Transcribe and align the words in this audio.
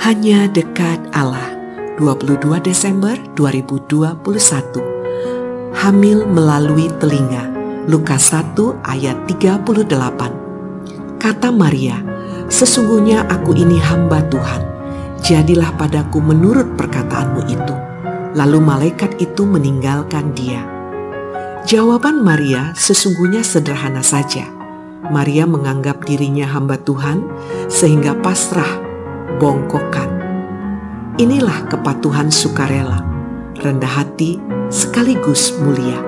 Hanya 0.00 0.48
dekat 0.48 1.12
Allah. 1.12 1.52
22 2.00 2.40
Desember 2.64 3.20
2021 3.36 4.16
Hamil 5.76 6.24
melalui 6.24 6.88
telinga. 6.96 7.52
Lukas 7.84 8.32
1 8.32 8.56
ayat 8.80 9.28
38 9.28 11.20
Kata 11.20 11.52
Maria, 11.52 12.00
sesungguhnya 12.48 13.28
aku 13.28 13.52
ini 13.52 13.76
hamba 13.76 14.24
Tuhan. 14.32 14.64
Jadilah 15.20 15.76
padaku 15.76 16.24
menurut 16.24 16.80
perkataanmu 16.80 17.44
itu. 17.52 17.76
Lalu 18.40 18.56
malaikat 18.56 19.20
itu 19.20 19.44
meninggalkan 19.44 20.32
dia. 20.32 20.64
Jawaban 21.68 22.24
Maria 22.24 22.72
sesungguhnya 22.72 23.44
sederhana 23.44 24.00
saja. 24.00 24.48
Maria 25.12 25.44
menganggap 25.44 26.08
dirinya 26.08 26.48
hamba 26.48 26.80
Tuhan 26.80 27.20
sehingga 27.68 28.16
pasrah 28.24 28.89
bongkokan. 29.38 30.10
Inilah 31.20 31.68
kepatuhan 31.68 32.32
sukarela, 32.32 33.04
rendah 33.60 33.92
hati 34.02 34.40
sekaligus 34.72 35.52
mulia. 35.60 36.00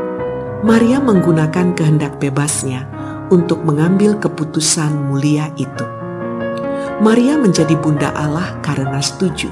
Maria 0.62 1.02
menggunakan 1.02 1.74
kehendak 1.74 2.16
bebasnya 2.22 2.86
untuk 3.28 3.66
mengambil 3.66 4.14
keputusan 4.16 5.10
mulia 5.10 5.50
itu. 5.58 5.84
Maria 7.02 7.34
menjadi 7.34 7.74
bunda 7.74 8.14
Allah 8.14 8.62
karena 8.62 9.02
setuju. 9.02 9.50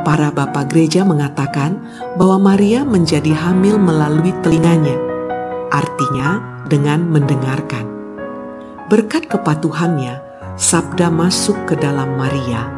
Para 0.00 0.32
bapak 0.32 0.72
gereja 0.72 1.04
mengatakan 1.04 1.76
bahwa 2.16 2.40
Maria 2.40 2.80
menjadi 2.80 3.36
hamil 3.36 3.76
melalui 3.76 4.32
telinganya, 4.40 4.96
artinya 5.68 6.40
dengan 6.64 7.04
mendengarkan. 7.04 7.84
Berkat 8.88 9.28
kepatuhannya, 9.28 10.29
sabda 10.60 11.08
masuk 11.08 11.56
ke 11.64 11.72
dalam 11.80 12.20
Maria 12.20 12.68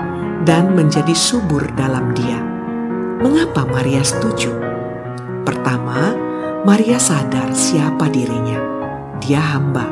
dan 0.46 0.70
menjadi 0.78 1.10
subur 1.18 1.66
dalam 1.74 2.14
dia. 2.14 2.38
Mengapa 3.18 3.66
Maria 3.66 4.06
setuju? 4.06 4.54
Pertama, 5.42 6.14
Maria 6.62 7.02
sadar 7.02 7.50
siapa 7.50 8.06
dirinya. 8.06 8.62
Dia 9.18 9.42
hamba, 9.42 9.90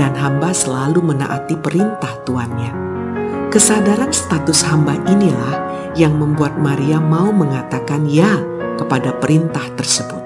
dan 0.00 0.16
hamba 0.16 0.56
selalu 0.56 1.04
menaati 1.04 1.60
perintah 1.60 2.16
tuannya. 2.24 2.72
Kesadaran 3.52 4.08
status 4.08 4.64
hamba 4.64 4.96
inilah 5.04 5.56
yang 6.00 6.16
membuat 6.16 6.56
Maria 6.56 6.96
mau 6.96 7.28
mengatakan 7.28 8.08
ya 8.08 8.40
kepada 8.80 9.12
perintah 9.20 9.68
tersebut. 9.76 10.24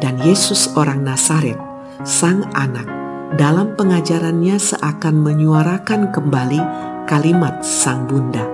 Dan 0.00 0.16
Yesus 0.24 0.72
orang 0.80 1.04
Nazaret, 1.04 1.60
sang 2.08 2.44
anak, 2.56 2.95
dalam 3.34 3.74
pengajarannya 3.74 4.54
seakan 4.54 5.18
menyuarakan 5.18 6.14
kembali 6.14 6.62
kalimat 7.10 7.66
sang 7.66 8.06
bunda. 8.06 8.46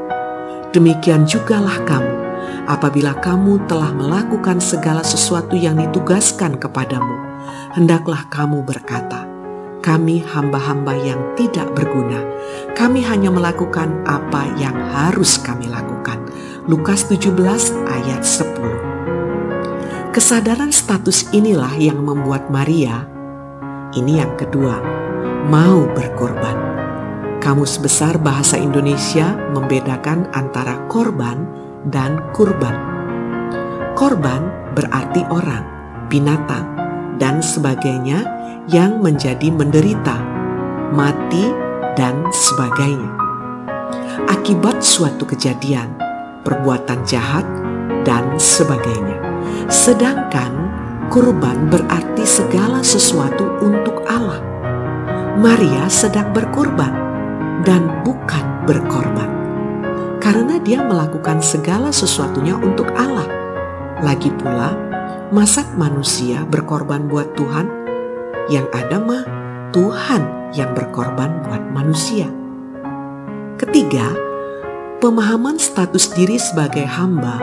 Demikian 0.73 1.29
jugalah 1.29 1.77
kamu, 1.85 2.17
apabila 2.65 3.13
kamu 3.21 3.61
telah 3.69 3.93
melakukan 3.93 4.57
segala 4.65 5.05
sesuatu 5.05 5.53
yang 5.53 5.77
ditugaskan 5.77 6.57
kepadamu, 6.57 7.13
hendaklah 7.77 8.25
kamu 8.33 8.65
berkata, 8.65 9.29
kami 9.85 10.25
hamba-hamba 10.25 10.97
yang 10.97 11.21
tidak 11.37 11.69
berguna. 11.77 12.25
Kami 12.73 13.05
hanya 13.05 13.29
melakukan 13.29 13.93
apa 14.09 14.49
yang 14.57 14.73
harus 14.95 15.37
kami 15.37 15.69
lakukan. 15.69 16.23
Lukas 16.65 17.05
17 17.11 17.35
ayat 17.91 18.23
10. 18.25 20.15
Kesadaran 20.15 20.71
status 20.71 21.29
inilah 21.35 21.75
yang 21.77 21.99
membuat 21.99 22.47
Maria 22.49 23.05
ini 23.93 24.21
yang 24.21 24.33
kedua, 24.41 24.81
mau 25.53 25.85
berkorban. 25.93 26.57
Kamus 27.43 27.77
Besar 27.83 28.17
Bahasa 28.23 28.55
Indonesia 28.55 29.35
membedakan 29.51 30.31
antara 30.31 30.79
korban 30.87 31.43
dan 31.91 32.23
kurban. 32.31 32.73
Korban 33.99 34.73
berarti 34.73 35.27
orang, 35.29 35.67
binatang, 36.07 36.65
dan 37.19 37.43
sebagainya 37.43 38.25
yang 38.71 39.03
menjadi 39.03 39.51
menderita, 39.51 40.17
mati, 40.95 41.51
dan 41.99 42.25
sebagainya. 42.33 43.11
Akibat 44.31 44.81
suatu 44.81 45.29
kejadian, 45.29 45.93
perbuatan 46.47 47.05
jahat, 47.05 47.45
dan 48.07 48.39
sebagainya. 48.39 49.19
Sedangkan 49.69 50.72
Kurban 51.13 51.69
berarti 51.69 52.25
segala 52.25 52.81
sesuatu 52.81 53.45
untuk 53.61 54.01
Allah. 54.09 54.41
Maria 55.37 55.85
sedang 55.93 56.33
berkorban 56.33 56.89
dan 57.69 58.01
bukan 58.01 58.41
berkorban. 58.65 59.29
Karena 60.25 60.57
dia 60.57 60.81
melakukan 60.81 61.45
segala 61.45 61.93
sesuatunya 61.93 62.57
untuk 62.57 62.89
Allah. 62.97 63.29
Lagi 64.01 64.33
pula, 64.41 64.73
masa 65.29 65.69
manusia 65.77 66.49
berkorban 66.49 67.05
buat 67.13 67.37
Tuhan? 67.37 67.69
Yang 68.49 68.73
ada 68.73 68.97
mah 68.97 69.25
Tuhan 69.77 70.57
yang 70.57 70.73
berkorban 70.73 71.45
buat 71.45 71.61
manusia. 71.77 72.33
Ketiga, 73.61 74.17
pemahaman 74.97 75.61
status 75.61 76.09
diri 76.17 76.41
sebagai 76.41 76.89
hamba 76.89 77.37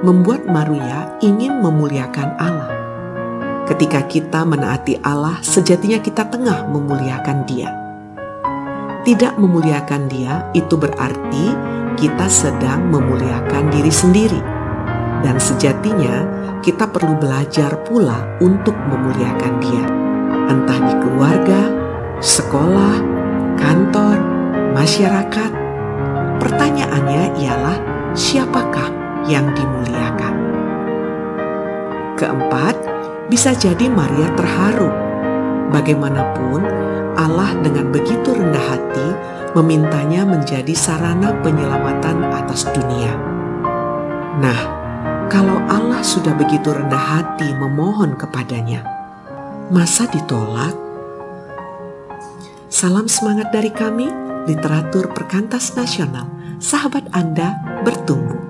membuat 0.00 0.48
Maria 0.48 1.20
ingin 1.20 1.60
memuliakan 1.60 2.32
Allah. 2.40 2.80
Ketika 3.70 4.02
kita 4.02 4.42
menaati 4.42 4.98
Allah, 4.98 5.38
sejatinya 5.46 6.02
kita 6.02 6.26
tengah 6.26 6.66
memuliakan 6.74 7.46
Dia. 7.46 7.70
Tidak 9.06 9.38
memuliakan 9.38 10.10
Dia 10.10 10.50
itu 10.58 10.74
berarti 10.74 11.54
kita 11.94 12.26
sedang 12.26 12.90
memuliakan 12.90 13.70
diri 13.70 13.94
sendiri, 13.94 14.42
dan 15.22 15.38
sejatinya 15.38 16.26
kita 16.66 16.90
perlu 16.90 17.14
belajar 17.14 17.78
pula 17.86 18.26
untuk 18.42 18.74
memuliakan 18.74 19.54
Dia, 19.62 19.84
entah 20.50 20.80
di 20.90 20.94
keluarga, 21.06 21.60
sekolah, 22.18 22.98
kantor, 23.54 24.18
masyarakat. 24.74 25.52
Pertanyaannya 26.42 27.38
ialah, 27.38 27.78
siapakah 28.18 28.90
yang 29.30 29.46
dimuliakan? 29.54 30.34
Keempat, 32.18 32.76
bisa 33.30 33.54
jadi 33.54 33.86
Maria 33.86 34.26
terharu. 34.34 34.90
Bagaimanapun, 35.70 36.66
Allah 37.14 37.54
dengan 37.62 37.94
begitu 37.94 38.34
rendah 38.34 38.66
hati 38.74 39.08
memintanya 39.54 40.26
menjadi 40.26 40.74
sarana 40.74 41.38
penyelamatan 41.38 42.26
atas 42.26 42.66
dunia. 42.74 43.14
Nah, 44.42 44.60
kalau 45.30 45.62
Allah 45.70 46.02
sudah 46.02 46.34
begitu 46.34 46.74
rendah 46.74 46.98
hati 46.98 47.54
memohon 47.54 48.18
kepadanya, 48.18 48.82
masa 49.70 50.10
ditolak? 50.10 50.74
Salam 52.66 53.06
semangat 53.06 53.54
dari 53.54 53.70
kami, 53.70 54.10
literatur 54.50 55.14
perkantas 55.14 55.78
nasional. 55.78 56.26
Sahabat 56.58 57.06
Anda 57.14 57.56
bertumbuh. 57.86 58.49